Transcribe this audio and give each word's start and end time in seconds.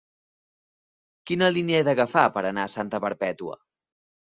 Quina 1.31 1.51
línia 1.59 1.83
he 1.83 1.87
d'agafar 1.89 2.25
per 2.39 2.45
anar 2.53 2.65
a 2.65 2.73
Santa 2.79 3.03
Perpètua? 3.07 3.63